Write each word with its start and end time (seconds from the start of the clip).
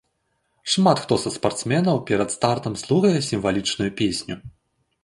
Шмат 0.75 1.01
хто 1.03 1.17
са 1.25 1.33
спартсменаў 1.35 2.01
перад 2.09 2.35
стартам 2.37 2.79
слухае 2.87 3.15
сімвалічную 3.31 3.91
песню. 4.03 4.35